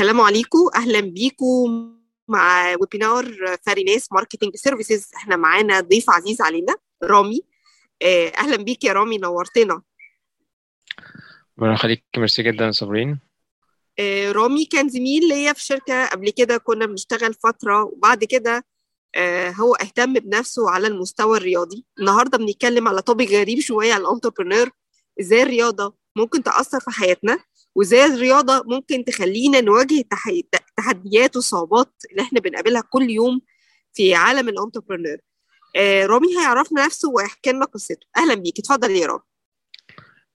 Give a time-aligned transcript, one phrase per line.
[0.00, 1.94] السلام عليكم أهلا بيكم
[2.28, 6.74] مع webinar فاريناس marketing services إحنا معانا ضيف عزيز علينا
[7.04, 7.40] رامي.
[8.02, 9.82] آه، أهلا بيك يا رامي نورتنا.
[11.58, 12.04] ربنا يخليك.
[12.16, 13.18] ميرسي جدا صابرين.
[13.98, 18.64] آه، رامي كان زميل ليا في شركة قبل كده كنا بنشتغل فترة وبعد كده
[19.14, 21.86] آه، هو اهتم بنفسه على المستوى الرياضي.
[21.98, 24.70] النهارده بنتكلم على topic غريب شوية على ال entrepreneur
[25.20, 27.38] إزاي الرياضة ممكن تأثر في حياتنا؟
[27.74, 30.04] وازاي الرياضة ممكن تخلينا نواجه
[30.78, 33.40] التحديات والصعوبات اللي إحنا بنقابلها كل يوم
[33.92, 35.16] في عالم الانتربرنور
[35.76, 38.06] آه، رامي هيعرفنا نفسه ويحكي لنا قصته.
[38.16, 38.58] أهلا بيك.
[38.58, 39.20] اتفضل يا رامي.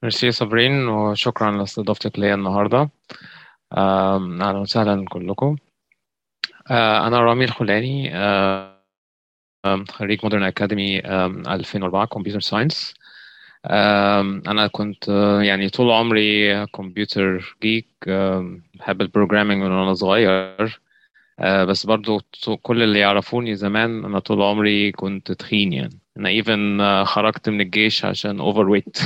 [0.03, 2.89] ميرسي صابرين وشكرا لاستضافتك ليا النهارده.
[3.77, 5.55] أهلا وسهلا كلكم.
[6.71, 8.09] آه، أنا رامي الخلاني
[9.89, 12.93] خريج Modern Academy 2004 computer science
[14.47, 15.07] أنا كنت
[15.43, 17.87] يعني طول عمري computer geek
[18.75, 20.81] بحب ال programming من وأنا صغير.
[21.39, 22.21] آه، بس برضو
[22.61, 25.99] كل اللي يعرفوني زمان أنا طول عمري كنت تخين يعني.
[26.17, 28.97] أنا even خرجت من الجيش عشان overweight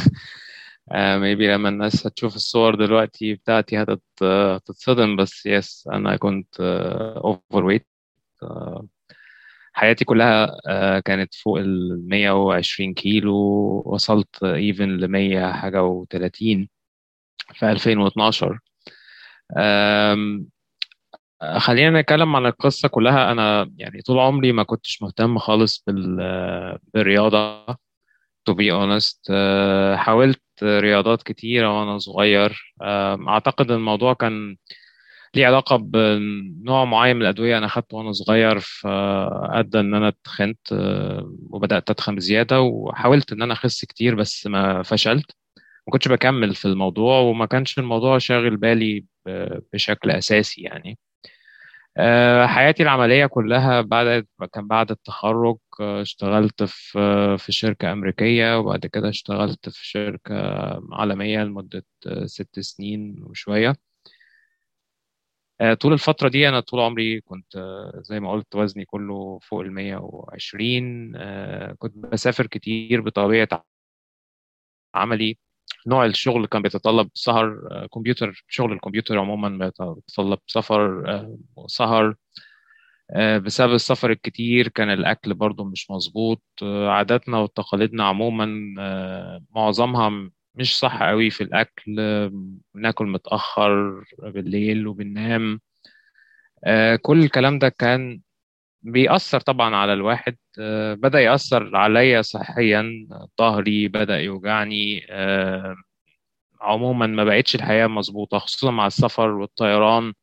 [0.95, 3.77] maybe لما الناس هتشوف الصور دلوقتي بتاعتي
[4.21, 6.55] هتتصدم بس yes أنا كنت
[7.17, 7.87] overweight
[9.83, 13.35] حياتي كلها آه، كانت فوق ال 120 كيلو
[13.85, 16.67] وصلت even ل 100 حاجة و30
[17.53, 18.59] في 2012
[21.57, 23.31] خلينا نتكلم عن القصة كلها.
[23.31, 27.65] أنا يعني طول عمري ما كنتش مهتم خالص بالرياضة
[28.49, 29.19] to be honest.
[29.31, 32.75] آه، حاولت رياضات كتيرة وأنا صغير.
[33.27, 34.57] أعتقد الموضوع كان
[35.35, 41.35] ليه علاقة بنوع معين من الأدوية أنا أخدته وأنا صغير فأدى إن أنا اتخنت آه،
[41.49, 45.31] وبدأت أتخن بزيادة وحاولت إن أنا أخس كتير بس ما فشلت.
[45.87, 49.05] ما كنتش بكمل في الموضوع وما كانش الموضوع شاغل بالي
[49.73, 50.99] بشكل أساسي يعني.
[51.97, 58.85] آه، حياتي العملية كلها بعد كان بعد التخرج آه، اشتغلت في في شركة أمريكية وبعد
[58.85, 60.35] كده اشتغلت في شركة
[60.93, 61.85] عالمية لمدة
[62.25, 63.75] ست سنين وشوية.
[65.79, 67.57] طول الفترة دي أنا طول عمري كنت
[68.01, 71.13] زي ما قلت وزني كله فوق ال 120
[71.77, 73.65] كنت بسافر كتير بطبيعة
[74.95, 75.37] عملي.
[75.87, 77.59] نوع الشغل كان بيتطلب سهر
[77.93, 81.03] كمبيوتر شغل الكمبيوتر عموما بيتطلب سفر
[81.55, 82.15] وسهر.
[83.11, 86.41] آه، بسبب السفر الكتير كان الأكل برضو مش مظبوط.
[86.63, 91.95] آه، عاداتنا وتقاليدنا عموما آه، معظمها مش صح قوي في الأكل
[92.73, 95.59] بناكل متأخر بالليل وبننام.
[97.01, 98.21] كل الكلام ده كان
[98.83, 100.37] بيأثر طبعا على الواحد.
[100.59, 103.07] آه، بدأ يأثر عليا صحيا
[103.39, 105.05] ظهري بدأ يوجعني.
[105.09, 105.75] آه،
[106.61, 110.13] عموما ما بقتش الحياة مظبوطة خصوصا مع السفر والطيران.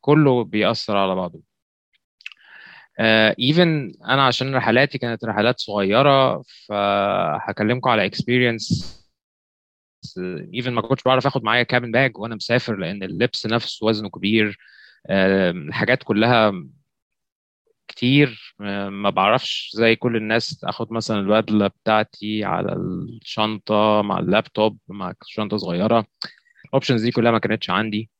[0.00, 1.42] كله بيأثر على بعضه.
[3.00, 9.01] even uh, أنا عشان رحلاتي كانت رحلات صغيرة فهكلمكم على experience
[10.54, 14.58] even ما كنتش بعرف آخد معايا cabin bag وأنا مسافر لأن اللبس نفسه وزنه كبير.
[15.10, 16.52] الحاجات كلها
[17.88, 18.54] كتير
[18.90, 20.64] ما بعرفش زي كل الناس.
[20.64, 26.06] آخد مثلا البدلة بتاعتي على الشنطة مع اللابتوب مع شنطة صغيرة.
[26.64, 28.10] ال options دي كلها ما كانتش عندي.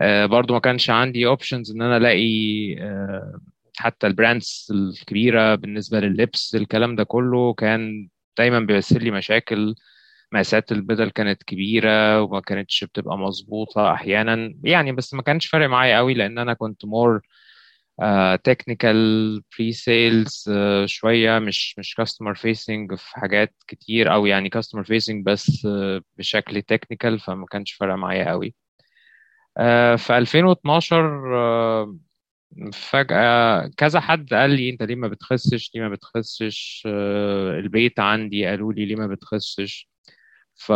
[0.00, 3.40] آه، برضو ما كانش عندي options إن أنا ألاقي آه،
[3.76, 6.54] حتى ال brands الكبيرة بالنسبة لللبس.
[6.54, 9.74] الكلام ده كله كان دايما بيمثل لي مشاكل.
[10.32, 14.54] مقاسات البدل كانت كبيرة وما كانتش بتبقى مظبوطة أحيانا.
[14.64, 17.20] يعني بس ما كانش فارق معايا قوي لأن أنا كنت more
[18.44, 20.50] technical pre-sales
[20.86, 26.62] شوية مش مش customer facing في حاجات كتير أو يعني customer facing بس uh, بشكل
[26.62, 28.54] technical فما كانش فارق معايا قوي.
[29.58, 32.08] uh, في 2012 uh,
[32.72, 36.82] فجأة كذا حد قال لي أنت ليه ما بتخسش؟ ليه ما بتخسش؟
[37.58, 39.88] البيت عندي قالوا لي ليه ما بتخسش؟
[40.58, 40.72] ف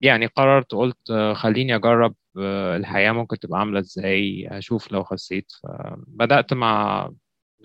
[0.00, 5.52] يعني قررت قلت خليني أجرب آه، الحياة ممكن تبقى عاملة إزاي هشوف لو خسيت.
[5.62, 7.10] فبدأت مع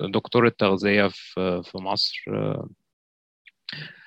[0.02, 2.70] دكتور التغذية في في مصر آه،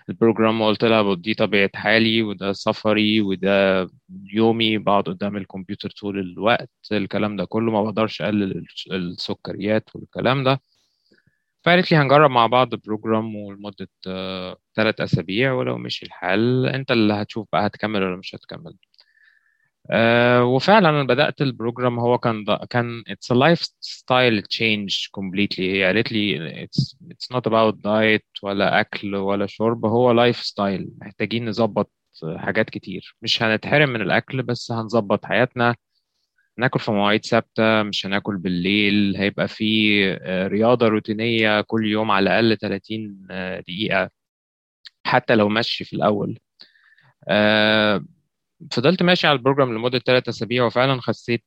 [0.09, 3.87] ال program وقلت لها دي طبيعة حالي وده سفري وده
[4.33, 10.61] يومي بقعد قدام الكمبيوتر طول الوقت الكلام ده كله ما بقدرش أقلل السكريات والكلام ده.
[11.65, 13.89] فقالت لي هنجرب مع بعض program ولمدة
[14.77, 18.77] ثلاث آه، أسابيع ولو مشي الحال أنت اللي هتشوف بقى هتكمل ولا مش هتكمل.
[19.91, 25.85] أه وفعلا أنا بدأت ال program هو كان كان it's a lifestyle change completely هي
[25.87, 30.11] قالت لي it's it's not about diet ولا أكل ولا شرب هو
[30.43, 31.93] ستايل محتاجين نظبط
[32.37, 33.17] حاجات كتير.
[33.23, 35.77] مش هنتحرم من الأكل بس هنظبط حياتنا
[36.59, 39.65] هناكل في مواعيد ثابتة مش هناكل بالليل هيبقى في
[40.23, 44.11] آه، رياضة روتينية كل يوم على الأقل 30 آه، دقيقة
[45.07, 46.39] حتى لو مشي في الأول.
[47.29, 48.05] آه،
[48.73, 51.45] فضلت ماشي على ال program لمدة ثلاث أسابيع وفعلا خسيت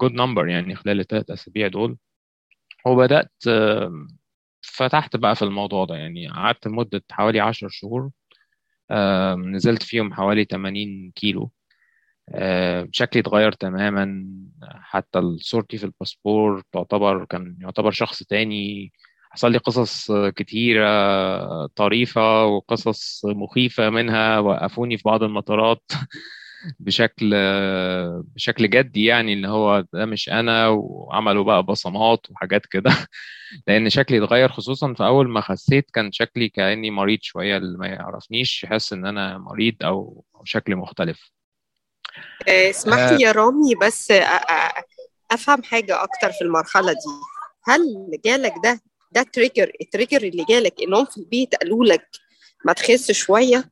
[0.00, 1.98] good number يعني خلال الثلاث أسابيع دول.
[2.86, 3.32] وبدأت
[4.62, 8.10] فتحت بقى في الموضوع ده يعني قعدت لمدة حوالي عشر شهور
[9.36, 11.50] نزلت فيهم حوالي 80 كيلو.
[12.92, 14.26] شكلي اتغير تماما.
[14.82, 18.92] حتى صورتي في الباسبور تعتبر كان يعتبر شخص تاني.
[19.30, 20.86] حصل لي قصص كتيرة
[21.66, 25.82] طريفة وقصص مخيفة منها وقفوني في بعض المطارات
[26.80, 27.34] بشكل
[28.36, 32.90] بشكل جدي يعني ان هو ده مش أنا وعملوا بقى بصمات وحاجات كده.
[33.68, 37.56] لأن شكلي اتغير خصوصا في أول ما خسيت كان شكلي كأني مريض شوية.
[37.56, 41.32] اللي ما يعرفنيش يحس إن أنا مريض أو شكلي مختلف.
[41.34, 41.39] آه،
[42.48, 44.12] اسمح لي يا رامي بس
[45.30, 46.98] افهم حاجة أكتر في المرحلة دي.
[47.64, 47.84] هل
[48.24, 48.80] جالك ده
[49.12, 52.06] ده trigger ال trigger اللي جالك انهم في البيت قالوا لك
[52.64, 53.70] ما تخس شوية؟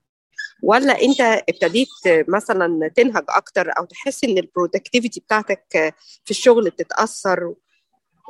[0.63, 1.89] ولا انت ابتديت
[2.29, 5.95] مثلا تنهج أكتر أو تحس ان ال productivity بتاعتك
[6.25, 7.55] في الشغل بتتأثر؟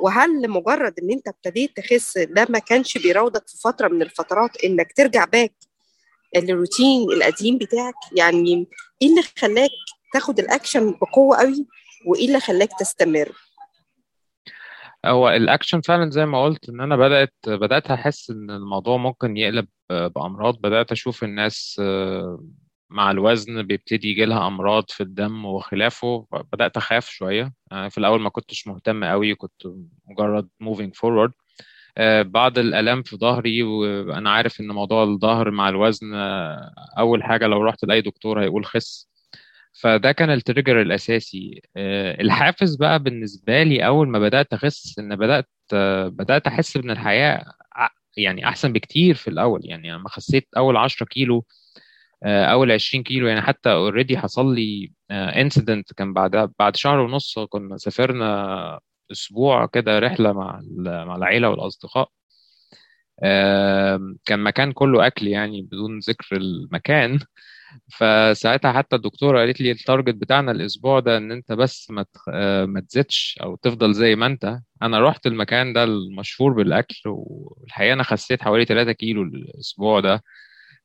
[0.01, 4.93] وهل مجرد ان انت ابتديت تخس ده ما كانش بيراودك في فترة من الفترات انك
[4.93, 5.53] ترجع back
[6.35, 8.67] الروتين القديم بتاعك؟ يعني
[9.01, 9.69] إيه اللي خلاك
[10.13, 11.67] تاخد الأكشن بقوة قوي
[12.05, 13.31] وإيه اللي خلاك تستمر؟
[15.05, 19.67] هو الأكشن فعلا زي ما قلت إن أنا بدأت بدأت أحس إن الموضوع ممكن يقلب
[19.89, 20.61] بأمراض.
[20.61, 22.43] بدأت أشوف الناس آه،
[22.89, 26.27] مع الوزن بيبتدي يجي لها أمراض في الدم وخلافه.
[26.53, 27.53] بدأت أخاف شوية.
[27.89, 29.61] في الأول ما كنتش مهتم قوي كنت
[30.07, 30.49] مجرد
[30.95, 31.31] forward.
[31.97, 37.47] آه، بعض الالام في ظهري وأنا عارف إن موضوع الظهر مع الوزن آه، أول حاجة
[37.47, 39.08] لو رحت لأي دكتور هيقول خس.
[39.81, 41.61] فده كان ال trigger الأساسي.
[41.77, 46.91] آه، الحافز بقى بالنسبة لي أول ما بدأت أخس إن بدأت آه، بدأت أحس إن
[46.91, 47.45] الحياة
[48.17, 49.61] يعني أحسن بكتير في الأول.
[49.63, 51.45] يعني لما خسيت أول 10 كيلو
[52.23, 57.39] آه، أول 20 كيلو يعني حتى already حصل لي incident كان بعد بعد شهر ونص
[57.39, 58.79] كنا سافرنا
[59.11, 60.61] أسبوع كده رحلة مع
[61.05, 62.09] مع العيلة والأصدقاء.
[64.25, 67.19] كان مكان كله أكل يعني بدون ذكر المكان.
[67.93, 72.81] فساعتها حتى الدكتورة قالت لي التارجت بتاعنا الأسبوع ده إن أنت بس ما آه، ما
[72.81, 74.59] تزيدش أو تفضل زي ما أنت.
[74.83, 80.23] أنا رحت المكان ده المشهور بالأكل والحقيقة أنا خسيت حوالي 3 كيلو الأسبوع ده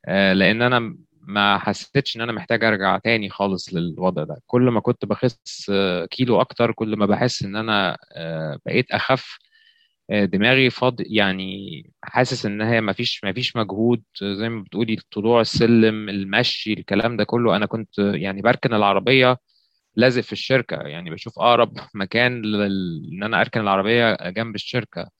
[0.08, 4.36] آه، لأن أنا ما حسيتش إن أنا محتاج أرجع تاني خالص للوضع ده.
[4.46, 7.96] كل ما كنت بخس آه، كيلو أكتر كل ما بحس إن أنا
[8.66, 9.48] بقيت أخف آه،
[10.10, 15.40] دماغي فاضي يعني حاسس إن هي ما فيش ما فيش مجهود زي ما بتقولي طلوع
[15.40, 17.56] السلم المشي الكلام ده كله.
[17.56, 19.38] أنا كنت يعني بركن العربية
[19.96, 20.76] لازق في الشركة.
[20.76, 23.10] يعني بشوف أقرب مكان لل...
[23.12, 25.10] إن أنا أركن العربية جنب الشركة.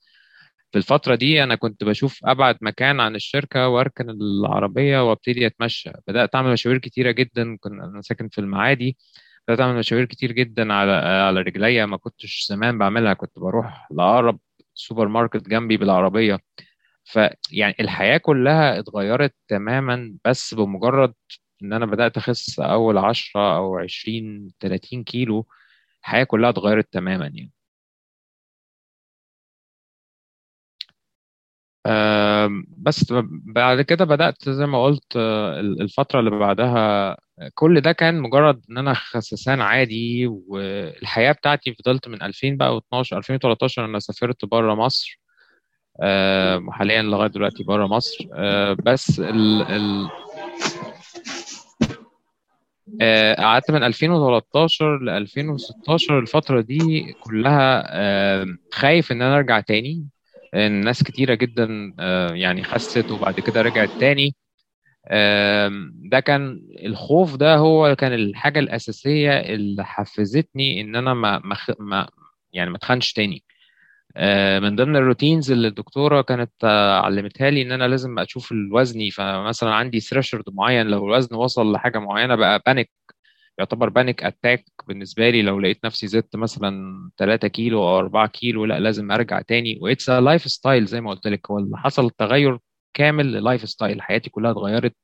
[0.71, 5.91] في الفترة دي أنا كنت بشوف أبعد مكان عن الشركة وأركن العربية وأبتدي أتمشى.
[6.07, 7.57] بدأت أعمل مشاوير كتيرة جدا.
[7.59, 8.97] كنت أنا ساكن في المعادي.
[9.47, 11.85] بدأت أعمل مشاوير كتير جدا على على رجليا.
[11.85, 13.13] ما كنتش زمان بعملها.
[13.13, 14.39] كنت بروح لأقرب
[14.75, 16.39] سوبر ماركت جنبي بالعربية.
[17.05, 21.13] فيعني الحياة كلها اتغيرت تماما بس بمجرد
[21.63, 25.47] إن أنا بدأت أخس أول عشرة أو عشرين تلاتين كيلو
[26.01, 27.51] الحياة كلها اتغيرت تماما يعني.
[32.77, 33.13] بس
[33.45, 37.17] بعد كده بدأت زي ما قلت آه، الفترة اللي بعدها
[37.53, 43.13] كل ده كان مجرد إن أنا خسسان عادي والحياة بتاعتي فضلت من 2000 بقى و12
[43.13, 45.19] 2013 أنا سافرت بره مصر
[46.67, 48.25] وحاليا لغاية دلوقتي بره مصر.
[48.33, 50.07] آه، بس ال ال
[53.01, 57.83] آه، قعدت من 2013 ل 2016 الفترة دي كلها
[58.71, 60.05] خايف إن أنا أرجع تاني.
[60.55, 64.35] ناس كتيرة جدا آه، يعني خست وبعد كده رجعت تاني.
[66.11, 71.41] ده كان الخوف ده هو كان الحاجة الأساسية اللي حفزتني إن أنا ما
[71.79, 72.07] ما
[72.53, 73.43] يعني ما أتخنش تاني.
[74.17, 78.51] آه، من ضمن ال routines اللي الدكتورة كانت آه، علمتها لي إن أنا لازم أشوف
[78.51, 82.91] الوزني فمثلا عندي threshold معين لو الوزن وصل لحاجة معينة بقى panic
[83.59, 88.65] يعتبر panic attack بالنسبة لي لو لقيت نفسي زدت مثلا 3 كيلو أو 4 كيلو
[88.65, 89.79] لأ لازم أرجع تاني.
[89.81, 91.51] و it's lifestyle زي ما قلت لك.
[91.51, 92.59] هو اللي حصل تغير
[92.93, 94.95] كامل لل lifestyle حياتي كلها اتغيرت.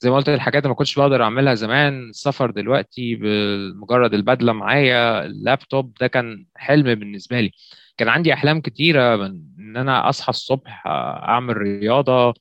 [0.00, 2.08] زي ما قلت الحاجات ما كنتش بقدر أعملها زمان.
[2.10, 7.50] السفر دلوقتي بمجرد البدلة معايا اللابتوب ده كان حلم بالنسبة لي.
[7.96, 12.34] كان عندي أحلام كتيرة من إن أنا أصحى الصبح أعمل رياضة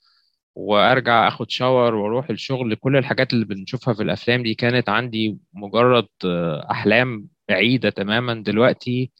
[0.56, 2.76] وأرجع آخد shower وأروح الشغل.
[2.76, 8.34] كل الحاجات اللي بنشوفها في الأفلام دي كانت عندي مجرد آه، أحلام بعيدة تماما.
[8.44, 9.12] دلوقتي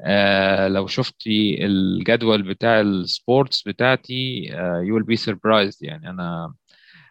[0.00, 4.46] آه لو شفتي الجدول بتاع ال sports بتاعتي
[4.84, 5.78] you will be surprised.
[5.82, 6.10] يعني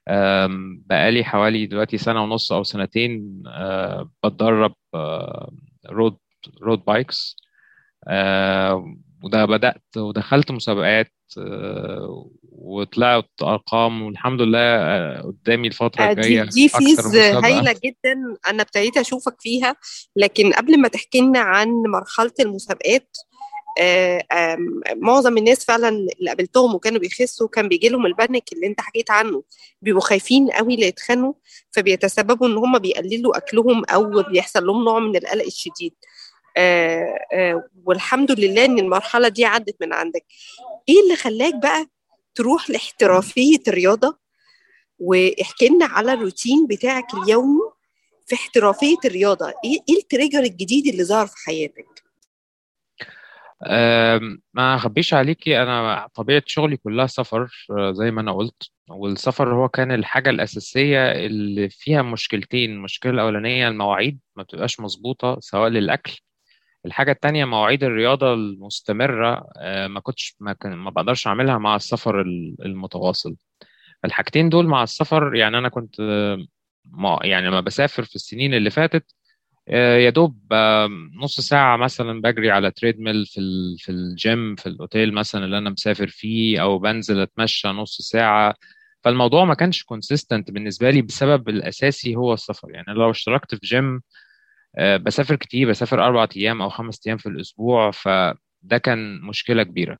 [0.09, 5.51] آم، بقالي حوالي دلوقتي سنة ونص أو سنتين آه بتدرب آه
[5.89, 6.17] road
[6.61, 7.35] road bikes
[8.07, 16.21] آه وده بدأت ودخلت مسابقات آه وطلعت أرقام والحمد لله آه قدامي الفترة آه، دي
[16.21, 18.35] الجاية دي أكتر phase هايلة جدا.
[18.49, 19.75] أنا ابتديت أشوفك فيها
[20.15, 23.17] لكن قبل ما تحكي لنا عن مرحلة المسابقات
[23.79, 24.57] آه،
[24.95, 29.43] معظم الناس فعلا اللي قابلتهم وكانوا بيخسوا كان بيجي لهم البانيك اللي أنت حكيت عنه
[29.81, 31.33] بيبقوا خايفين قوي لا يتخنوا
[31.71, 35.93] فبيتسببوا إن هم بيقللوا أكلهم أو بيحصل لهم نوع من القلق الشديد.
[37.85, 40.25] والحمد لله إن المرحلة دي عدت من عندك.
[40.89, 41.87] إيه اللي خلاك بقى
[42.37, 44.17] تروح لاحترافية الرياضة
[44.99, 47.59] واحكي لنا على الروتين بتاعك اليومي
[48.25, 49.47] في احترافية الرياضة.
[49.47, 52.03] إيه إيه التريجر الجديد اللي ظهر في حياتك؟
[54.53, 58.69] ما أخبيش عليكي أنا طبيعة شغلي كلها سفر آه، زي ما أنا قلت.
[58.89, 65.69] والسفر هو كان الحاجة الأساسية اللي فيها مشكلتين المشكلة الأولانية المواعيد ما بتبقاش مظبوطة سواء
[65.69, 66.19] للأكل
[66.87, 72.21] الحاجة التانية مواعيد الرياضة المستمرة آه، ما كنتش ما, كان ما بقدرش أعملها مع السفر
[72.21, 73.35] ال- المتواصل.
[74.05, 76.37] الحاجتين دول مع السفر يعني أنا كنت آه،
[76.85, 79.05] ما يعني لما بسافر في السنين اللي فاتت
[79.69, 80.39] آه، يا دوب
[81.23, 83.41] نص ساعة مثلا بجري على treadmill في
[83.79, 88.55] في الجيم في الأوتيل مثلا اللي أنا مسافر فيه أو بنزل أتمشى نص ساعة.
[89.03, 92.71] فالموضوع ما كانش consistent بالنسبة لي بسبب الأساسي هو السفر.
[92.71, 94.01] يعني لو اشتركت في جيم
[94.79, 99.97] بسافر كتير بسافر أربع أيام أو خمس أيام في الأسبوع فده كان مشكلة كبيرة.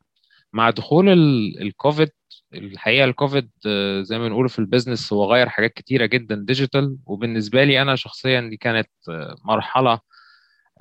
[0.54, 2.10] مع دخول ال- الكوفيد
[2.54, 6.98] الحقيقة الكوفيد آه، زي ما بنقول في ال business هو غير حاجات كتيرة جدا digital
[7.06, 10.00] وبالنسبة لي أنا شخصيا دي كانت آه، مرحلة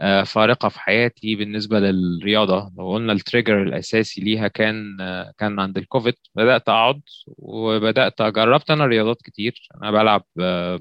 [0.00, 2.72] آه، فارقة في حياتي بالنسبة للرياضة.
[2.78, 8.70] لو قلنا ال trigger الأساسي ليها كان آه، كان عند الكوفيد بدأت أقعد وبدأت جربت
[8.70, 9.68] أنا رياضات كتير.
[9.82, 10.80] أنا بلعب آه،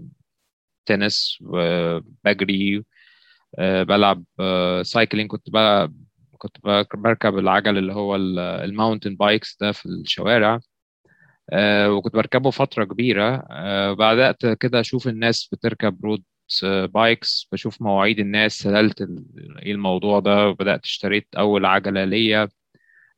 [0.86, 2.84] تنس وبجري آه،
[3.60, 5.92] بلعب آه، cycling كنت بقى
[6.38, 6.58] كنت
[6.96, 10.60] بركب العجل اللي هو ال mountain bikes ده في الشوارع.
[11.54, 13.44] آه، وكنت بركبه فترة كبيرة.
[13.52, 16.24] آه، بدأت كده أشوف الناس بتركب road
[16.94, 19.02] bikes بشوف مواعيد الناس سألت
[19.64, 20.52] إيه الموضوع ده.
[20.52, 22.50] بدأت اشتريت أول عجلة ليا.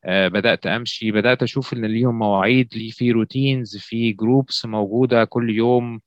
[0.04, 1.12] آه، بدأت أمشي.
[1.12, 5.94] بدأت أشوف إن ليهم مواعيد لي في routines في groups موجودة كل يوم.
[5.96, 6.00] آه،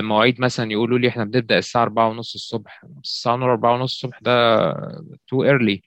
[0.00, 2.84] مواعيد مثلا يقولوا لي إحنا بنبدأ الساعة 4 ونص الصبح.
[3.04, 4.72] الساعة 4 ونص الصبح ده
[5.04, 5.80] too early.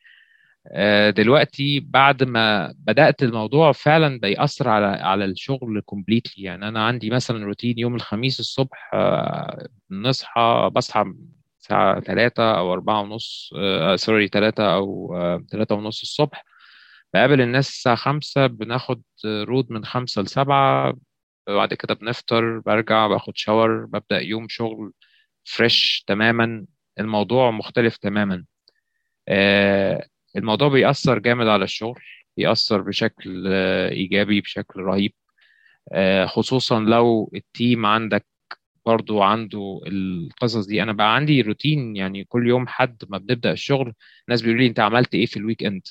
[0.71, 7.09] آه، دلوقتي بعد ما بدأت الموضوع فعلا بيأثر على على الشغل completely يعني أنا عندي
[7.09, 11.05] مثلا روتين يوم الخميس الصبح آه، نصحى بصحى
[11.61, 16.45] الساعة 3 أو 4 ونص آه، sorry 3 أو آه، 3 ونص الصبح.
[17.13, 20.93] بقابل الناس الساعة 5 بناخد road من 5 ل 7
[21.55, 24.93] بعد كده بنفطر برجع باخد shower ببدأ يوم شغل
[25.43, 26.65] fresh تماما.
[27.00, 28.46] الموضوع مختلف تماما.
[29.27, 32.01] آه، الموضوع بيأثر جامد على الشغل
[32.38, 35.13] بيأثر بشكل آه، إيجابي بشكل رهيب.
[35.93, 38.27] آه، خصوصا لو ال team عندك
[38.86, 40.84] برضو عنده القصص دي.
[40.84, 43.93] أنا بقى عندي روتين يعني كل يوم حد ما بنبدأ الشغل
[44.27, 45.81] الناس بيقولوا لي أنت عملت إيه في ال weekend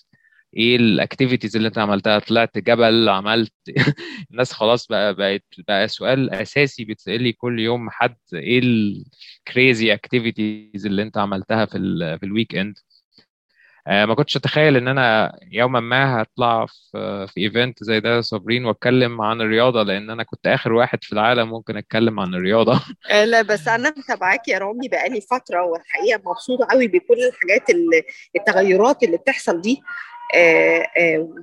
[0.57, 3.53] إيه ال activities اللي أنت عملتها؟ طلعت جبل عملت
[4.31, 10.87] الناس خلاص بقى بقت بقى سؤال أساسي بيتسأل كل يوم حد إيه ال crazy activities
[10.87, 12.79] اللي أنت عملتها في ال في ال weekend
[13.87, 18.65] آه ما كنتش أتخيل إن أنا يوما ما هطلع في في ايفنت زي ده صابرين
[18.65, 22.81] وأتكلم عن الرياضة لأن أنا كنت آخر واحد في العالم ممكن أتكلم عن الرياضة.
[23.11, 27.63] آه، لا بس أنا متابعاك يا رامي بقالي فترة والحقيقة مبسوطة قوي بكل الحاجات
[28.37, 29.83] التغيرات اللي بتحصل دي.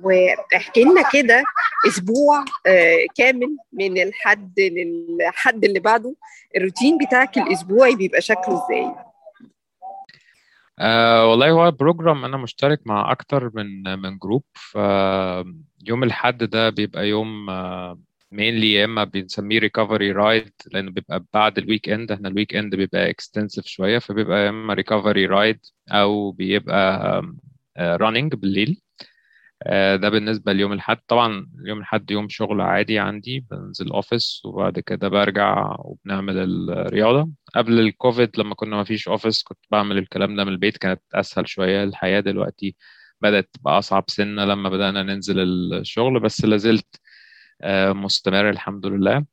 [0.02, 1.42] واحكي لنا كده
[1.88, 6.14] أسبوع آه، كامل من الحد للحد اللي بعده.
[6.56, 8.92] الروتين بتاعك الأسبوعي بيبقى شكله إزاي؟
[10.78, 14.44] أه والله هو program أنا مشترك مع أكتر من من group.
[15.86, 17.46] يوم الحد ده بيبقى يوم
[18.32, 23.10] mainly يا إما بنسميه recovery ride لأنه بيبقى بعد ال weekend إحنا ال weekend بيبقى
[23.10, 27.22] extensive شوية فبيبقى يا إما recovery ride أو بيبقى
[27.80, 28.80] running بالليل.
[29.62, 30.96] آه، ده بالنسبة ليوم الأحد.
[31.08, 36.38] طبعا يوم الأحد يوم شغل عادي عندي بنزل office وبعد كده برجع وبنعمل
[36.70, 37.30] الرياضة.
[37.54, 41.48] قبل الكوفيد لما كنا ما فيش office كنت بعمل الكلام ده من البيت كانت أسهل
[41.48, 41.84] شوية.
[41.84, 42.76] الحياة دلوقتي
[43.20, 45.40] بدأت تبقى أصعب سنة لما بدأنا ننزل
[45.74, 46.96] الشغل بس لازلت
[47.62, 49.26] آه، مستمر الحمد لله.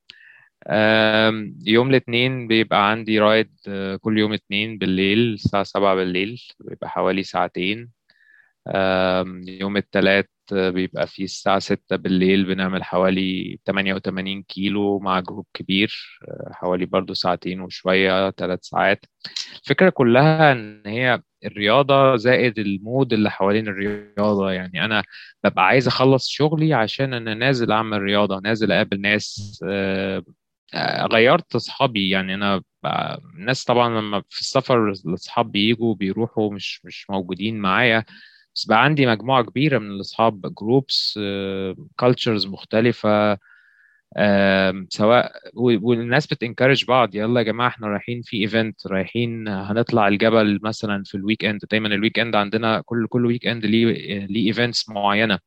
[1.68, 7.24] يوم الاثنين بيبقى عندي ride آه، كل يوم اثنين بالليل الساعة سبعة بالليل بيبقى حوالي
[7.24, 7.95] ساعتين.
[9.48, 16.50] يوم الثلاث بيبقى فيه الساعة ستة بالليل بنعمل حوالي 88 كيلو مع group كبير آه،
[16.54, 19.06] حوالي برضو ساعتين وشوية ثلاث ساعات.
[19.64, 24.52] الفكرة كلها إن هي الرياضة زائد ال mood اللي حوالين الرياضة.
[24.52, 25.04] يعني أنا
[25.44, 30.24] ببقى عايز أخلص شغلي عشان أنا نازل أعمل رياضة نازل أقابل ناس آه،
[30.74, 32.10] آه، غيرت أصحابي.
[32.10, 32.62] يعني أنا
[33.36, 38.06] الناس طبعا لما في السفر الأصحاب بيجوا بيروحوا مش مش موجودين معايا.
[38.56, 41.20] بس بقى عندي مجموعة كبيرة من الأصحاب groups
[42.00, 43.38] cultures مختلفة.
[44.18, 50.08] آم، سواء والناس بت encourage بعض يلا يا جماعة إحنا رايحين في event رايحين هنطلع
[50.08, 53.86] الجبل مثلا في ال weekend دايما ال weekend عندنا كل كل weekend ليه
[54.26, 55.40] ليه events معينة.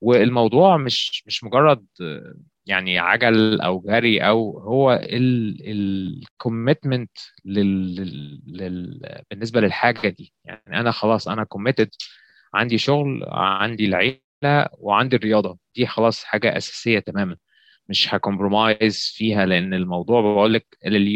[0.00, 2.34] والموضوع مش مش مجرد آه،
[2.68, 5.00] يعني عجل أو جري أو هو
[5.66, 7.10] ال commitment
[7.44, 7.94] لل,
[8.46, 10.32] لل, بالنسبة للحاجة دي.
[10.44, 11.90] يعني أنا خلاص أنا committed
[12.54, 15.58] عندي شغل عندي العيلة وعندي الرياضة.
[15.76, 17.36] دي خلاص حاجة أساسية تماما.
[17.88, 20.66] مش ه compromise فيها لأن الموضوع بقول لك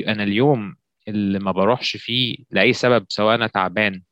[0.09, 0.77] أنا اليوم
[1.09, 4.03] اللي ما بروحش فيه لأي سبب سواء أنا تعبان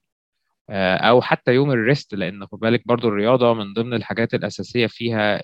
[0.72, 5.40] أو حتى يوم ال rest لأن خد بالك برضو الرياضة من ضمن الحاجات الأساسية فيها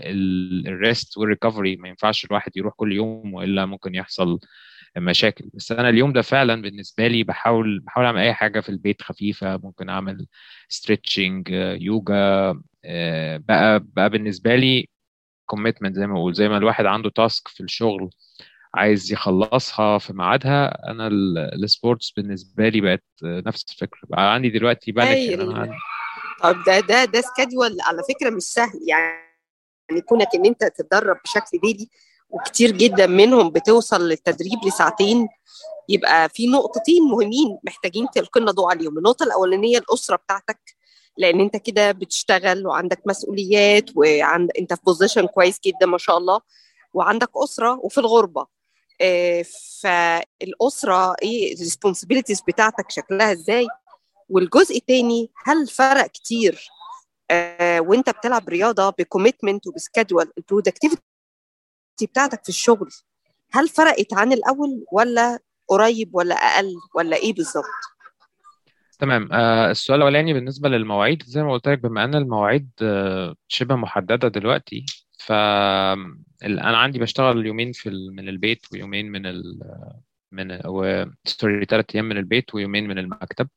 [0.69, 4.39] ال rest وال recovery ما ينفعش الواحد يروح كل يوم وإلا ممكن يحصل
[4.97, 5.51] مشاكل.
[5.55, 9.57] بس أنا اليوم ده فعلا بالنسبة لي بحاول بحاول أعمل أي حاجة في البيت خفيفة.
[9.57, 10.27] ممكن أعمل
[10.69, 11.49] stretching
[11.81, 12.55] يوجا
[12.85, 14.89] آه، بقى بقى بالنسبة لي
[15.47, 18.11] commitment زي ما بقول زي ما الواحد عنده task في الشغل.
[18.77, 24.01] عايز يخلصها في ميعادها أنا ال- ال sports بالنسبة لي بقت نفس الفكرة.
[24.09, 25.77] بقى عندي دلوقتي بانك ان أنا هايل عندي
[26.43, 28.81] طب ده ده ده schedule على فكرة مش سهل.
[28.89, 31.89] يعني كونك إن أنت تتدرب بشكل daily
[32.31, 35.29] وكتير جدا منهم بتوصل للتدريب لساعتين
[35.89, 38.99] يبقى في نقطتين مهمين محتاجين تلقي لنا ضوء عليهم.
[38.99, 40.77] النقطة الأولانية الأسرة بتاعتك
[41.19, 46.41] لأن أنت كده بتشتغل وعندك مسؤوليات وعند أنت في position كويس جدا ما شاء الله
[46.95, 48.47] وعندك أسرة وفي الغربة.
[49.01, 49.45] آه،
[49.81, 53.67] فالأسرة إيه ال responsibilities بتاعتك شكلها إزاي؟
[54.29, 56.69] والجزء الثاني هل فرق كتير؟
[57.31, 61.03] آه، وأنت بتلعب رياضة ب commitment وب schedule ال productivity
[62.03, 62.89] بتاعتك في الشغل
[63.53, 67.65] هل فرقت عن الأول ولا قريب ولا أقل ولا إيه بالظبط؟
[68.99, 69.33] تمام.
[69.33, 74.29] آه السؤال الأولاني بالنسبة للمواعيد زي ما قلت لك بما أن المواعيد آه شبه محددة
[74.29, 74.87] دلوقتي
[75.27, 77.91] ف أنا عندي بشتغل يومين في.
[77.91, 79.61] من البيت ويومين من ال...
[80.33, 81.07] من و...
[81.25, 83.49] sorry ثلاث أيام من البيت ويومين من المكتب.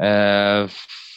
[0.00, 0.66] آه،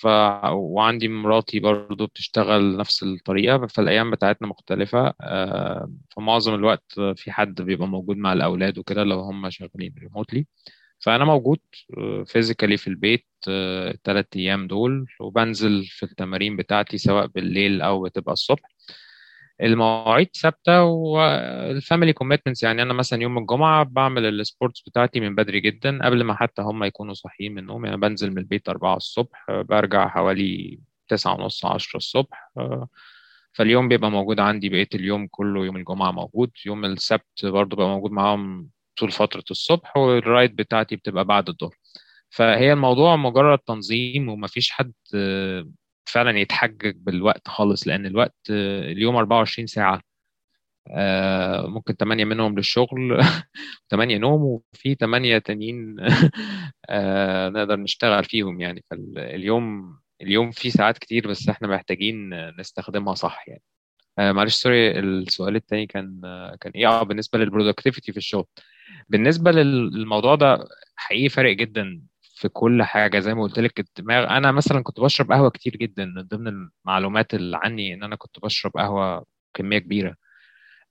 [0.01, 0.05] ف...
[0.53, 5.13] وعندي مراتي برضو بتشتغل نفس الطريقة فالأيام بتاعتنا مختلفة.
[5.21, 10.47] آه، فمعظم الوقت في حد بيبقى موجود مع الأولاد وكده لو هم شغالين remotely
[10.99, 11.59] فأنا موجود
[12.25, 18.76] physically في البيت الثلاث أيام دول وبنزل في التمارين بتاعتي سواء بالليل أو بتبقى الصبح.
[19.61, 25.35] المواعيد ثابتة وال family commitments يعني أنا مثلا يوم الجمعة بعمل ال sports بتاعتي من
[25.35, 28.95] بدري جدا قبل ما حتى هم يكونوا صاحيين من النوم يعني بنزل من البيت 4
[28.97, 32.51] الصبح برجع حوالي 9 ونص 10 الصبح.
[33.53, 38.11] فاليوم بيبقى موجود عندي بقية اليوم كله يوم الجمعة موجود يوم السبت برضه بقى موجود
[38.11, 41.75] معاهم طول فترة الصبح والرايد بتاعتي بتبقى بعد الظهر.
[42.29, 44.93] فهي الموضوع مجرد تنظيم ومفيش حد
[46.07, 50.01] فعلا يتحجج بالوقت خالص لأن الوقت اليوم 24 ساعة.
[50.89, 53.21] آه، ممكن 8 منهم للشغل
[53.91, 55.95] 8 نوم وفي 8 تانيين
[56.89, 58.83] آه، نقدر نشتغل فيهم يعني.
[58.91, 63.61] فاليوم اليوم فيه ساعات كتير بس إحنا محتاجين نستخدمها صح يعني.
[64.19, 66.21] آه، معلش sorry السؤال التاني كان
[66.61, 68.45] كان إيه؟ بالنسبة لل productivity في الشغل.
[69.09, 72.01] بالنسبة للموضوع ده حقيقي فارق جدا
[72.37, 73.19] في كل حاجة.
[73.19, 76.47] زي ما قلت لك الدماغ أنا مثلا كنت بشرب قهوة كتير جدا من ضمن
[76.85, 80.15] المعلومات اللي عني إن أنا كنت بشرب قهوة كمية كبيرة.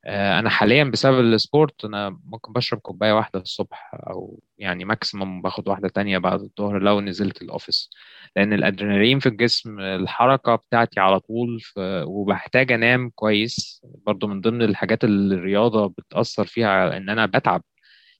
[0.09, 5.69] أنا حاليا بسبب ال sport أنا ممكن بشرب كوباية واحدة الصبح أو يعني maximum باخد
[5.69, 7.91] واحدة تانية بعد الظهر لو نزلت ال office
[8.37, 11.63] لأن الأدرينالين في الجسم الحركة بتاعتي على طول
[12.07, 13.83] وبحتاج أنام كويس.
[14.07, 17.63] برضو من ضمن الحاجات اللي الرياضة بتأثر فيها إن أنا بتعب.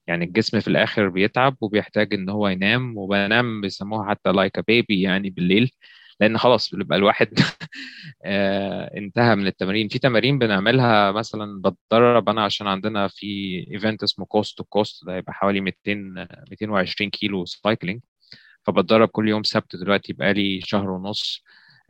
[0.07, 5.31] يعني الجسم في الآخر بيتعب وبيحتاج إن هو ينام وبنام بيسموها حتى like baby يعني
[5.31, 5.71] بالليل
[6.21, 7.29] لأن خلاص بيبقى الواحد
[8.99, 9.89] انتهى من التمارين.
[9.89, 13.27] في تمارين بنعملها مثلا بتدرب أنا عشان عندنا في
[13.73, 15.95] event اسمه Coast to Coast ده يبقى حوالي 200
[16.51, 18.01] 220 كيلو cycling
[18.67, 21.45] فبتدرب كل يوم سبت دلوقتي بقالي شهر ونص.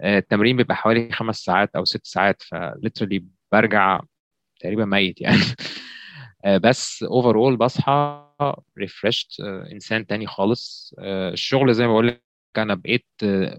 [0.04, 4.00] التمرين بيبقى حوالي خمس ساعات أو ست ساعات ف literally برجع
[4.60, 5.36] تقريبا ميت يعني.
[5.36, 5.40] آه،
[6.46, 8.26] بس overall بصحى
[8.78, 9.40] refreshed
[9.72, 10.94] إنسان تاني خالص.
[10.98, 12.22] آه، الشغل زي ما بقول لك
[12.58, 13.06] أنا بقيت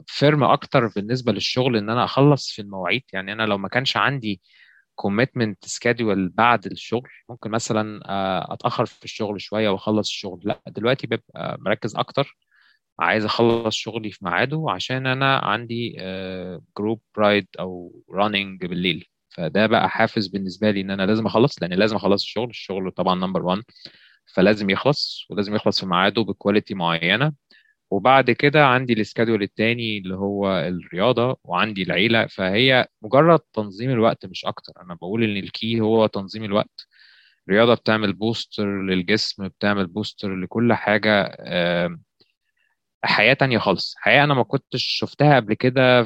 [0.08, 3.04] firm أكتر بالنسبة للشغل إن أنا أخلص في المواعيد.
[3.13, 4.41] يعني أنا لو ما كانش عندي
[4.96, 10.41] commitment schedule بعد الشغل ممكن مثلا آه، أتأخر في الشغل شوية وأخلص الشغل.
[10.43, 12.38] لأ دلوقتي ببقى مركز أكتر.
[13.00, 15.97] عايز أخلص شغلي في ميعاده عشان أنا عندي
[16.78, 19.08] group ride أو running بالليل.
[19.38, 23.15] فده بقى حافز بالنسبة لي إن أنا لازم أخلص لأن لازم أخلص الشغل الشغل طبعا
[23.15, 23.63] number 1
[24.36, 27.34] فلازم يخلص ولازم يخلص في ميعاده ب quality معينة.
[27.91, 34.26] وبعد كده عندي ال schedule التاني اللي هو الرياضة وعندي العيلة فهي مجرد تنظيم الوقت
[34.26, 34.73] مش أكتر.
[34.82, 36.88] أنا بقول إن ال key هو تنظيم الوقت.
[37.50, 41.38] الرياضة بتعمل booster للجسم بتعمل booster لكل حاجة
[43.04, 43.95] حياة تانية خالص.
[43.97, 46.04] حياة أنا ما كنتش شفتها قبل كده.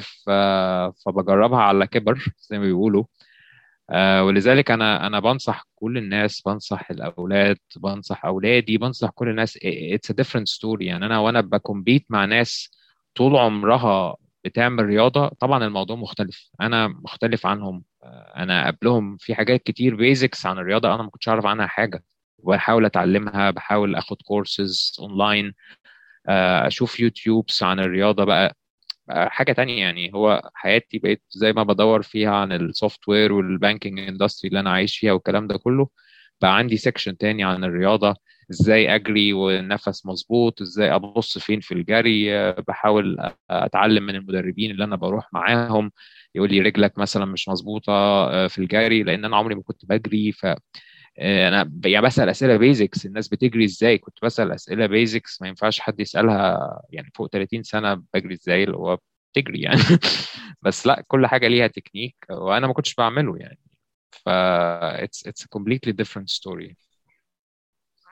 [1.06, 3.04] فبجربها على كبر زي ما بيقولوا.
[4.22, 10.14] ولذلك أنا أنا بنصح كل الناس بنصح الأولاد بنصح أولادي بنصح كل الناس it's a
[10.14, 12.70] different story يعني أنا وأنا ب compete مع ناس
[13.14, 16.50] طول عمرها بتعمل رياضة طبعا الموضوع مختلف.
[16.60, 17.84] أنا مختلف عنهم.
[18.04, 22.04] آه، أنا قبلهم في حاجات كتير basics عن الرياضة أنا ما كنتش أعرف عنها حاجة.
[22.38, 25.52] وبحاول أتعلمها بحاول أخد courses online
[26.66, 28.56] أشوف YouTubes عن الرياضة بقى.
[29.10, 33.98] حاجة تانية يعني هو حياتي بقيت زي ما بدور فيها عن ال software وال banking
[34.00, 35.88] industry اللي أنا عايش فيها والكلام ده كله
[36.42, 38.14] بقى عندي section تاني عن الرياضة
[38.50, 44.96] إزاي أجري والنفس مظبوط إزاي أبص فين في الجري بحاول أتعلم من المدربين اللي أنا
[44.96, 45.92] بروح معاهم
[46.34, 50.32] يقول لي رجلك مثلا مش مظبوطة آه، في الجري لأن أنا عمري ما كنت بجري
[50.32, 50.46] ف
[51.18, 56.00] أنا يعني بسأل أسئلة basics الناس بتجري إزاي؟ كنت بسأل أسئلة basics ما ينفعش حد
[56.00, 58.98] يسألها يعني فوق 30 سنة بجري إزاي؟ اللي هو
[59.32, 59.80] بتجري يعني.
[60.62, 63.58] بس لأ كل حاجة ليها تكنيك وأنا ما كنتش بعمله يعني.
[64.10, 64.28] ف
[65.04, 66.74] it's a completely different story.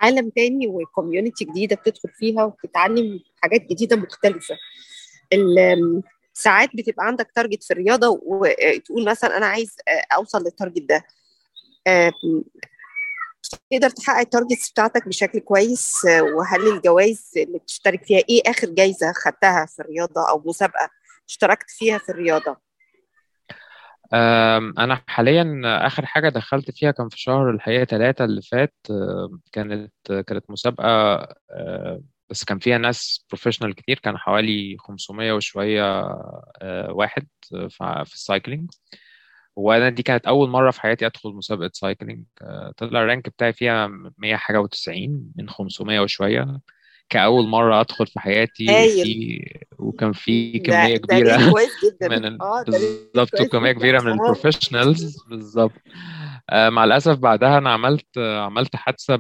[0.01, 4.57] عالم تاني و community جديدة بتدخل فيها وبتتعلم حاجات جديدة مختلفة.
[6.33, 9.77] ساعات بتبقى عندك target في الرياضة وتقول مثلا أنا عايز
[10.15, 11.05] أوصل لل target ده.
[13.71, 19.13] تقدر تحقق ال targets بتاعتك بشكل كويس وهل الجوائز اللي بتشترك فيها إيه آخر جايزة
[19.13, 20.91] خدتها في الرياضة أو مسابقة
[21.29, 22.57] اشتركت فيها في الرياضة؟
[24.79, 28.75] أنا حاليا آخر حاجة دخلت فيها كان في شهر الحقيقة ثلاثة اللي فات
[29.53, 29.93] كانت
[30.27, 31.27] كانت مسابقة
[32.31, 36.01] بس كان فيها ناس professional كتير كان حوالي 500 وشوية
[36.63, 37.27] آه، واحد
[37.71, 38.71] في ال cycling
[39.57, 42.25] وأنا دي كانت أول مرة في حياتي أدخل مسابقة cycling.
[42.43, 43.87] آه، طلع ال rank بتاعي فيها
[44.19, 46.61] 100 حاجة و90 من 500 وشوية.
[47.09, 48.67] كأول مرة أدخل في حياتي
[49.03, 49.41] في
[49.79, 52.09] وكان في كمية كبيرة كويس جدا.
[52.19, 55.73] من آه، بالظبط وكمية كبيرة من ال professionals بالظبط.
[56.53, 59.17] مع الأسف بعدها أنا عملت عملت حادثة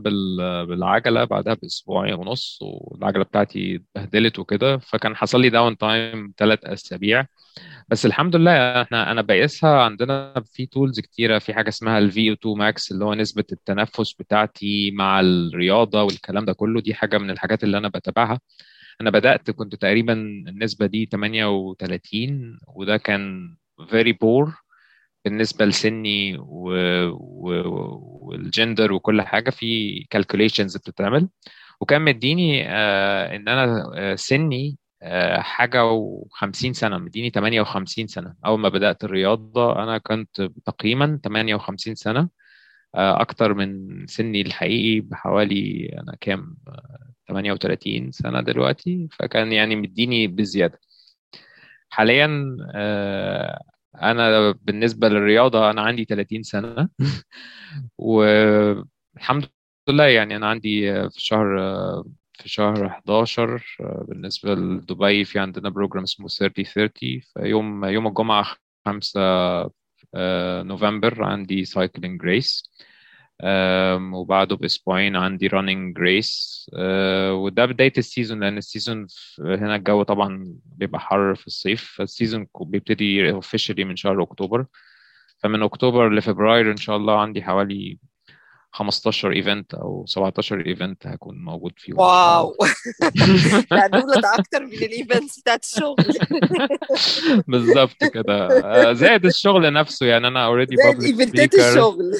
[0.65, 7.27] بالعجلة بعدها بأسبوعين ونص والعجلة بتاعتي اتبهدلت وكده فكان حصل لي downtime ثلاث أسابيع.
[7.89, 12.35] بس الحمد لله إحنا أنا بقيسها عندنا في tools كتيرة في حاجة اسمها ال VO
[12.35, 16.81] 2 max اللي هو نسبة التنفس بتاعتي مع الرياضة والكلام ده كله.
[16.81, 18.41] دي حاجة من الحاجات اللي أنا بتابعها.
[19.01, 20.13] أنا بدأت كنت تقريبا
[20.49, 23.57] النسبة دي 38 وده كان
[23.91, 24.55] very poor
[25.25, 26.37] بالنسبة لسني
[28.23, 31.29] والجندر وكل حاجة في calculations بتتعمل.
[31.81, 38.35] وكان مديني آه إن أنا آه سني آه، حاجة وخمسين سنة مديني 58 سنة.
[38.47, 42.29] أول ما بدأت الرياضة أنا كنت تقريبا 58 سنة
[42.95, 46.57] آه، أكتر من سني الحقيقي بحوالي أنا كام
[47.29, 49.09] 38 آه، سنة دلوقتي.
[49.13, 50.81] فكان يعني مديني بزيادة.
[51.91, 52.57] حاليا
[53.95, 56.89] أنا بالنسبة للرياضة أنا عندي 30 سنة.
[57.99, 59.47] والحمد
[59.89, 61.57] لله يعني أنا عندي في شهر
[62.41, 68.47] في شهر 11 آه، بالنسبة لدبي في عندنا program اسمه 30 30 فيوم يوم الجمعة
[68.87, 69.21] 5
[70.15, 72.71] آه، نوفمبر عندي cycling race
[74.15, 76.67] وبعده بأسبوعين عندي running race
[77.31, 79.07] وده بداية ال season لأن ال season
[79.41, 84.67] هنا الجو طبعا بيبقى حر في الصيف فال season بيبتدي officially من شهر أكتوبر.
[85.39, 87.99] فمن أكتوبر لفبراير إن شاء الله عندي حوالي
[88.73, 92.57] 15 event أو 17 event هكون موجود فيهم wow.
[93.71, 95.97] لا دول ده أكتر من ال events بتاعت الشغل.
[97.49, 98.49] بالظبط كده.
[98.65, 102.13] آه، زائد الشغل نفسه يعني أنا already زائد event ات الشغل.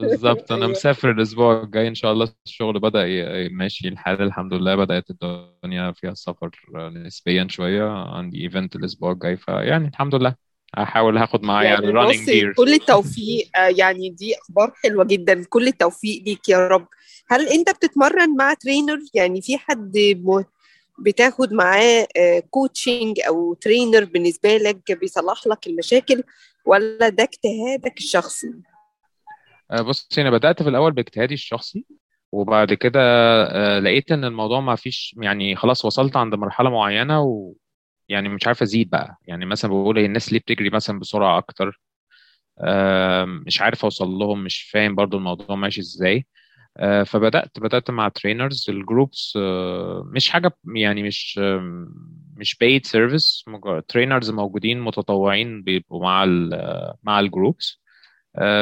[0.00, 3.04] بالظبط أنا مسافر الأسبوع الجاي إن شاء الله الشغل بدأ
[3.48, 6.50] ماشي الحال الحمد لله بدأت الدنيا فيها السفر
[6.92, 10.47] نسبيا شوية عندي event الأسبوع الجاي فيعني الحمد لله.
[10.76, 13.48] هحاول هاخد معايا يعني ال running gear كل التوفيق.
[13.56, 15.44] آه، يعني دي أخبار حلوة جدا.
[15.44, 16.86] كل التوفيق ليك يا رب.
[17.30, 19.92] هل أنت بتتمرن مع trainer يعني في حد
[20.98, 22.08] بتاخد معاه
[22.50, 26.22] coaching أو trainer بالنسبة لك بيصلح لك المشاكل
[26.66, 28.52] ولا ده اجتهادك الشخصي؟
[29.80, 31.84] بص أنا بدأت في الأول باجتهادي الشخصي
[32.32, 37.22] وبعد كده آه، لقيت إن الموضوع ما فيش يعني خلاص وصلت عند مرحلة معينة
[38.10, 39.16] ويعني مش عارف أزيد بقى.
[39.26, 41.80] يعني مثلا بقول هي الناس ليه بتجري مثلا بسرعة أكتر؟
[43.46, 46.26] مش عارف أوصل لهم مش فاهم برضو الموضوع ماشي إزاي.
[46.76, 49.38] آه، فبدأت بدأت مع trainers ال groups
[50.04, 51.40] مش حاجة يعني مش
[52.36, 53.44] مش paid service
[53.88, 56.50] trainers موجودين متطوعين بيبقوا مع ال
[57.02, 57.80] مع ال groups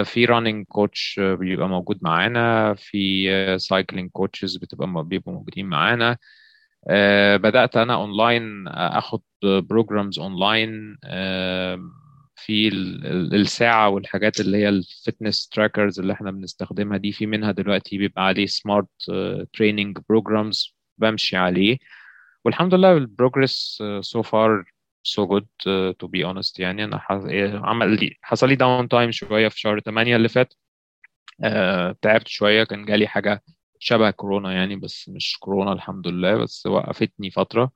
[0.04, 2.74] في running coach بيبقى موجود معانا.
[2.74, 6.18] في cycling coaches بتبقى بيبقوا موجودين معانا.
[6.88, 11.80] آه، بدأت أنا أونلاين أخد programs online آه،
[12.36, 17.26] في ال- ال- الساعة والحاجات اللي هي ال fitness trackers اللي إحنا بنستخدمها دي في
[17.26, 18.88] منها دلوقتي بيبقى عليه smart
[19.52, 21.78] training programs بمشي عليه.
[22.44, 24.64] والحمد لله ال progress so far
[25.02, 25.46] so good
[25.98, 27.12] to be honest يعني أنا ح-
[27.68, 30.54] عمل لي حصل لي down time شوية في شهر 8 اللي فات.
[31.44, 33.42] آه، تعبت شوية كان جالي حاجة
[33.86, 37.70] شبه كورونا يعني بس مش كورونا الحمد لله بس وقفتني فترة.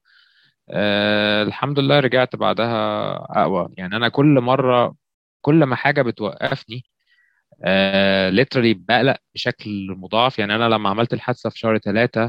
[0.70, 3.68] آه، الحمد لله رجعت بعدها أقوى.
[3.78, 4.96] يعني أنا كل مرة
[5.42, 6.84] كل ما حاجة بتوقفني
[7.64, 10.38] آه literally بقلق بشكل مضاعف.
[10.38, 12.22] يعني أنا لما عملت الحادثة في شهر ثلاثة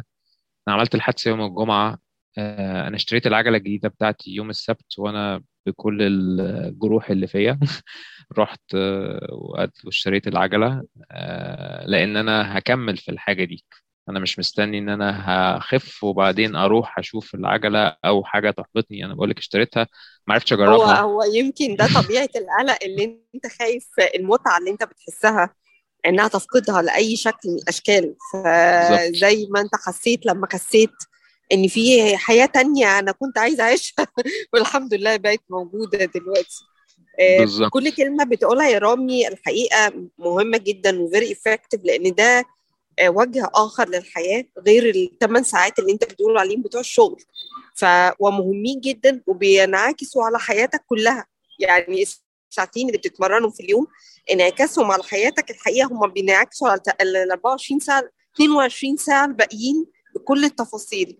[0.67, 1.99] أنا عملت الحادثة يوم الجمعة
[2.37, 7.59] آه أنا اشتريت العجلة الجديدة بتاعتي يوم السبت وأنا بكل الجروح اللي فيا.
[8.39, 13.65] رحت آه، وقت- واشتريت العجلة آه لأن أنا هكمل في الحاجة دي.
[14.09, 15.23] أنا مش مستني إن أنا
[15.57, 19.05] هخف وبعدين أروح أشوف العجلة أو حاجة تحبطني.
[19.05, 19.87] أنا بقولك اشتريتها
[20.27, 21.01] ما عرفتش هو أجربها.
[21.01, 25.55] هو يمكن ده طبيعة القلق اللي أنت خايف المتعة اللي أنت بتحسها
[26.05, 28.15] إنها تفقدها لأي شكل من
[28.79, 28.99] بالظبط.
[29.13, 30.91] فزي ما أنت حسيت لما خسيت
[31.51, 34.07] إن في حياة تانية أنا كنت عايزة أعيشها.
[34.53, 36.63] والحمد لله بقت موجودة دلوقتي.
[37.19, 37.69] آه، بالظبط.
[37.71, 42.45] كل كلمة بتقولها يا رامي الحقيقة مهمة جدا وفيري افكتيف لأن ده
[42.99, 47.23] آه، وجه آخر للحياة غير الثمان ساعات اللي أنت بتقول عليهم بتوع الشغل.
[47.75, 47.85] ف
[48.19, 51.25] ومهمين جدا وبينعكسوا على حياتك كلها.
[51.59, 52.03] يعني
[52.49, 53.87] الساعتين اللي بتتمرنوا في اليوم
[54.31, 55.87] انعكاسهم على حياتك الحقيقة.
[55.87, 58.03] هم بينعكسوا على ال 24 ساعة
[58.35, 59.85] 22 ساعة الباقيين
[60.15, 61.17] بكل التفاصيل.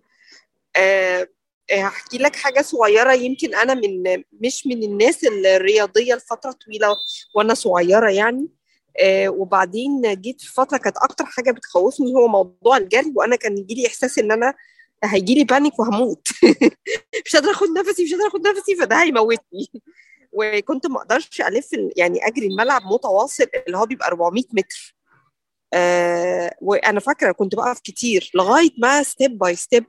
[1.72, 3.12] هحكي لك حاجة صغيرة.
[3.12, 6.96] يمكن أنا من مش من الناس الرياضية لفترة طويلة
[7.34, 8.48] وأنا صغيرة يعني.
[9.00, 13.74] آه، وبعدين جيت في فترة كانت أكتر حاجة بتخوفني هو موضوع الجري وأنا كان يجي
[13.74, 14.54] لي إحساس إن أنا
[15.04, 16.28] هيجي لي panic وهموت.
[17.26, 19.70] مش قادرة آخد نفسي مش قادرة آخد نفسي فده هيموتني.
[20.32, 24.96] وكنت ما أقدرش ألف ال- يعني أجري الملعب متواصل اللي هو بيبقى 400 متر.
[25.74, 29.84] آه وأنا فاكرة كنت بقف كتير لغاية ما step by step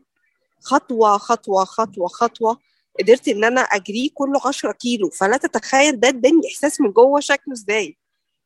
[0.63, 2.59] خطوة خطوة خطوة خطوة
[2.99, 5.09] قدرت إن أنا أجريه كله 10 كيلو.
[5.09, 7.97] فلا تتخيل ده اداني إحساس من جوه شكله إزاي.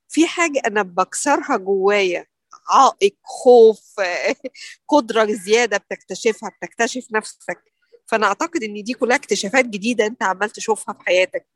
[0.10, 2.26] في حاجة أنا بكسرها جوايا
[2.70, 4.36] عائق خوف آه،
[4.90, 7.64] قدرة زيادة بتكتشفها بتكتشف نفسك.
[8.06, 11.48] فأنا أعتقد إن دي كلها اكتشافات جديدة أنت عمال تشوفها في حياتك.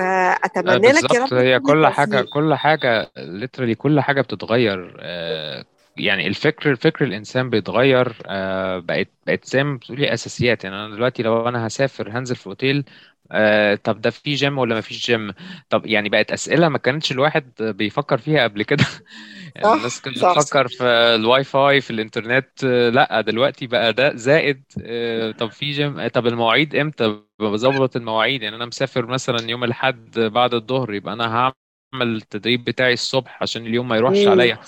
[0.00, 2.34] آه، فاتمنى لك يا رب هي كل التوفيق.
[2.34, 5.64] كل حاجة literally كل حاجة بتتغير آه،
[6.04, 10.64] يعني الفكر الفكر الإنسان بيتغير آه، بقت بقت ما بتقولي أساسيات.
[10.64, 12.84] يعني أنا دلوقتي لو أنا هسافر هنزل في أوتيل
[13.32, 15.32] آه، طب ده في جيم ولا ما فيش جيم
[15.70, 18.84] طب يعني بقت أسئلة ما كانتش الواحد بيفكر فيها قبل كده.
[19.56, 24.16] يعني صح الناس كانت بتفكر في الواي فاي في الإنترنت آه، لأ دلوقتي بقى ده
[24.16, 28.42] زائد آه، طب في جيم آه، طب المواعيد إمتى؟ بظبط المواعيد.
[28.42, 33.66] يعني أنا مسافر مثلا يوم الأحد بعد الظهر يبقى أنا هعمل التدريب بتاعي الصبح عشان
[33.66, 34.58] اليوم ما يروحش عليا.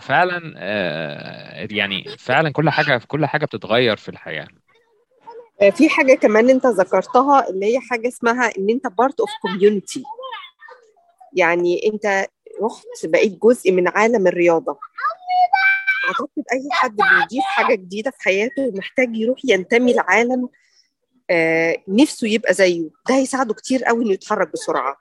[0.00, 4.48] فعلا آه، يعني فعلا كل حاجة كل حاجة بتتغير في الحياة.
[5.62, 10.02] آه، في حاجة كمان انت ذكرتها اللي هي حاجة اسمها ان انت part of community
[11.32, 12.26] يعني انت
[12.62, 14.78] رحت بقيت جزء من عالم الرياضة.
[16.08, 20.48] أعتقد أي حد بيضيف حاجة جديدة في حياته محتاج يروح ينتمي لعالم
[21.30, 22.88] آه، نفسه يبقى زيه.
[23.08, 24.96] ده هيساعده كتير قوي إنه يتحرك بسرعة.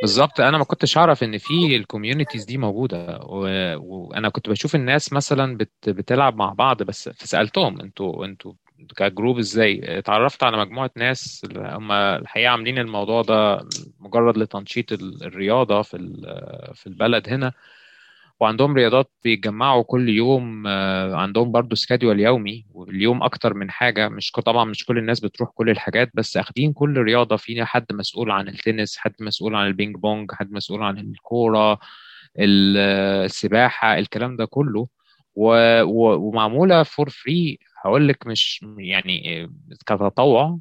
[0.00, 0.40] بالظبط.
[0.40, 3.18] أنا ما كنتش أعرف إن في ال communities دي موجودة.
[3.22, 5.70] وأنا كنت بشوف الناس مثلا بت...
[5.88, 8.52] بتلعب مع بعض بس فسألتهم أنتوا أنتوا
[8.96, 13.68] ك group إزاي؟ اتعرفت على مجموعة ناس هم الحقيقة عاملين الموضوع ده
[14.00, 15.96] مجرد لتنشيط ال- الرياضة في
[16.74, 17.52] في البلد هنا.
[18.40, 24.08] وعندهم رياضات بيتجمعوا كل يوم آه، عندهم برضو schedule يومي واليوم أكتر من حاجة.
[24.08, 27.36] مش طبعا مش كل الناس بتروح كل الحاجات بس أخدين كل رياضة.
[27.36, 31.78] في حد مسؤول عن التنس حد مسؤول عن البينج بونج حد مسؤول عن الكورة
[32.38, 32.76] ال-
[33.24, 34.88] السباحة الكلام ده كله.
[35.34, 39.50] و- و- ومعمولة for free هقول لك مش يعني آه،
[39.86, 40.58] كتطوع.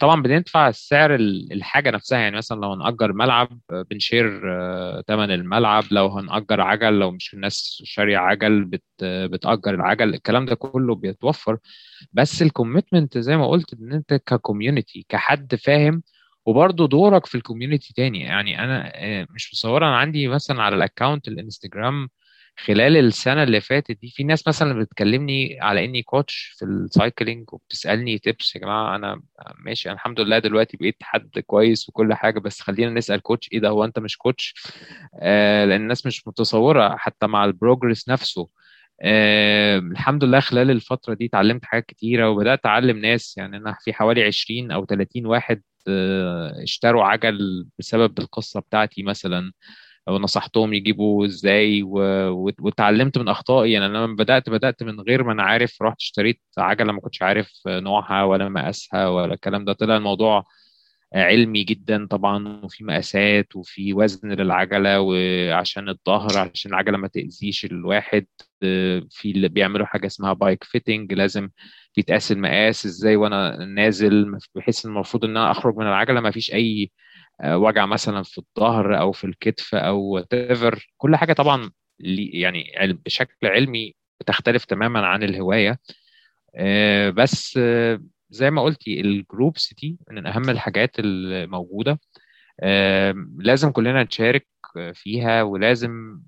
[0.00, 2.18] طبعا بندفع سعر ال- الحاجة نفسها.
[2.18, 5.84] يعني مثلا لو هنأجر ملعب آه، بن share آه، تمن الملعب.
[5.90, 11.58] لو هنأجر عجل لو مش الناس شارية عجل بت بتأجر العجل الكلام ده كله بيتوفر.
[12.12, 16.02] بس ال commitment زي ما قلت إن أنت ك community كحد فاهم
[16.46, 18.20] وبرضه دورك في ال community تاني.
[18.20, 22.08] يعني أنا آه، مش مصور أنا عندي مثلا على ال account الإنستجرام
[22.64, 27.54] خلال السنة اللي فاتت دي في ناس مثلا بتكلمني على إني coach في ال cycling
[27.54, 29.22] وبتسألني tips يا جماعة أنا
[29.58, 33.58] ماشي أنا الحمد لله دلوقتي بقيت حد كويس وكل حاجة بس خلينا نسأل coach إيه
[33.60, 34.54] ده هو أنت مش coach
[35.22, 38.48] آه لأن الناس مش متصورة حتى مع ال progress نفسه.
[39.02, 43.92] آه الحمد لله خلال الفترة دي اتعلمت حاجات كتيرة وبدأت أعلم ناس يعني أنا في
[43.92, 49.52] حوالي 20 أو 30 واحد آه، اشتروا عجل بسبب القصة بتاعتي مثلا.
[50.08, 53.72] ونصحتهم يجيبوا إزاي واتعلمت من أخطائي.
[53.72, 57.22] يعني أنا لما بدأت بدأت من غير ما أنا عارف رحت اشتريت عجلة ما كنتش
[57.22, 59.72] عارف نوعها ولا مقاسها ولا الكلام ده.
[59.72, 60.44] طلع الموضوع
[61.14, 68.26] علمي جدا طبعا وفي مقاسات وفي وزن للعجلة وعشان الظهر عشان العجلة ما تأذيش الواحد.
[69.10, 71.48] في اللي بيعملوا حاجة اسمها بايك فيتنج لازم
[71.96, 76.90] بيتقاس المقاس إزاي وأنا نازل بحيث المفروض إن أنا أخرج من العجلة ما فيش أي
[77.44, 80.78] وجع مثلا في الظهر أو في الكتف أو whatever.
[80.96, 81.70] كل حاجة طبعا
[82.00, 82.72] يعني
[83.06, 85.78] بشكل علمي بتختلف تماما عن الهواية.
[86.56, 92.00] آه، بس آه، زي ما قلتي الجروبس دي من أهم الحاجات الموجودة.
[92.60, 94.46] آه، لازم كلنا نشارك
[94.94, 96.20] فيها ولازم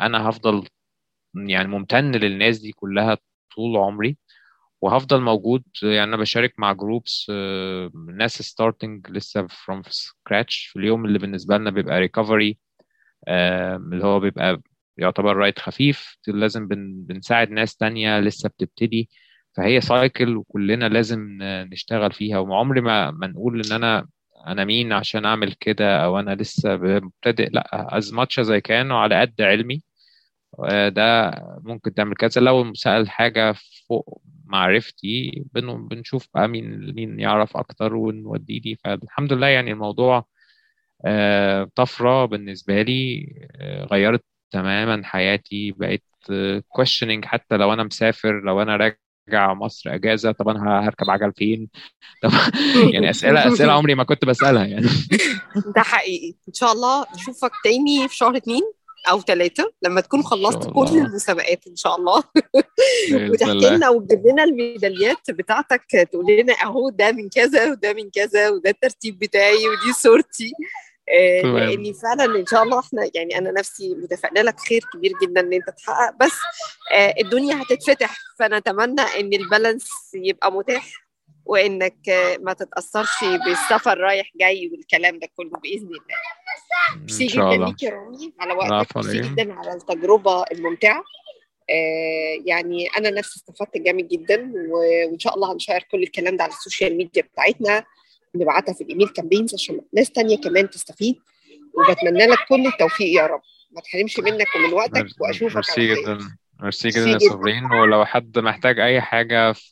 [0.00, 0.68] أنا هفضل
[1.34, 3.18] يعني ممتن للناس دي كلها
[3.56, 4.16] طول عمري.
[4.80, 5.64] وهفضل موجود.
[5.82, 7.30] يعني أنا بشارك مع groups
[8.18, 12.58] ناس starting لسه from scratch في اليوم اللي بالنسبة لنا بيبقى recovery
[13.28, 14.60] اللي هو بيبقى
[14.96, 16.16] يعتبر ride خفيف.
[16.28, 19.10] لازم بن بنساعد ناس تانية لسه بتبتدي.
[19.56, 22.38] فهي cycle وكلنا لازم نشتغل فيها.
[22.38, 24.08] وعمري ما ما نقول إن أنا
[24.46, 27.50] أنا مين عشان أعمل كده أو أنا لسه مبتدئ.
[27.52, 29.74] لأ as much as I can وعلى قد علمي.
[29.74, 29.89] آه،
[30.88, 31.30] ده
[31.64, 32.40] ممكن تعمل كذا.
[32.42, 33.54] لو سأل حاجة
[33.88, 40.24] فوق معرفتي بن- بنشوف بقى مين مين يعرف أكتر ونوديه دي فالحمد لله يعني الموضوع
[41.06, 43.26] آه، طفرة بالنسبة لي
[43.60, 45.72] آه، غيرت تماما حياتي.
[45.72, 51.10] بقيت آه، questioning حتى لو أنا مسافر لو أنا راجع مصر أجازة طب أنا هركب
[51.10, 51.68] عجل فين؟
[52.22, 52.30] طب
[52.94, 54.86] يعني أسئلة أسئلة عمري ما كنت بسألها يعني.
[55.76, 56.34] ده حقيقي.
[56.48, 58.62] إن شاء الله نشوفك تاني في شهر اتنين.
[59.10, 62.24] أو ثلاثة لما تكون خلصت كل المسابقات إن شاء الله.
[63.30, 68.48] وتحكي لنا وتجيب لنا الميداليات بتاعتك تقول لنا أهو ده من كذا وده من كذا
[68.48, 70.52] وده الترتيب بتاعي ودي صورتي.
[71.12, 75.40] آه، لاني فعلا إن شاء الله إحنا يعني أنا نفسي متفائلة لك خير كبير جدا
[75.40, 76.32] إن أنت تحقق بس
[76.92, 78.16] آه، الدنيا هتتفتح.
[78.38, 81.09] فنتمنى إن البالانس يبقى متاح.
[81.50, 82.08] وإنك
[82.40, 86.00] ما تتأثرش بالسفر رايح جاي والكلام ده كله بإذن الله.
[87.00, 88.96] ميرسي جدا ليك يا رامي على وقتك.
[88.96, 91.04] ميرسي جدا على التجربة الممتعة.
[91.70, 96.44] آه، يعني أنا نفسي استفدت جامد جدا وإن شاء الله هن share كل الكلام ده
[96.44, 97.84] على ال social media بتاعتنا.
[98.34, 101.16] نبعتها في ال email campaigns عشان ناس تانية كمان تستفيد.
[101.74, 103.42] وبتمنى لك كل التوفيق يا رب.
[103.70, 106.14] ما تحرمش منك ومن وقتك وأشوفك على ميرسي خير.
[106.14, 106.36] جدا.
[106.62, 107.28] ميرسي جدا يا جدا.
[107.28, 109.70] صابرين ولو حد محتاج أي حاجة في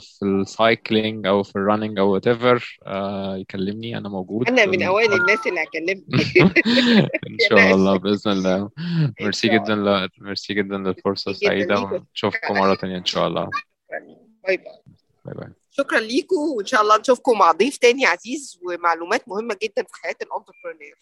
[0.00, 2.78] في ال cycling أو في ال running أو whatever
[3.36, 4.48] يكلمني أنا موجود.
[4.48, 6.04] أنا من ال- أوائل الناس اللي هكلمك
[7.30, 8.70] إن شاء الله بإذن الله.
[9.20, 10.08] ميرسي شاء جدا ل...
[10.20, 13.48] ميرسي جدا للفرصة ميرسي جدا السعيدة ليك ونشوفكم مرة تانية إن شاء الله.
[13.90, 14.58] bye bye.
[15.24, 15.48] bye bye.
[15.70, 20.16] شكرا ليكم وإن شاء الله نشوفكم مع ضيف تاني عزيز ومعلومات مهمة جدا في حياة
[20.22, 20.96] ال entrepreneur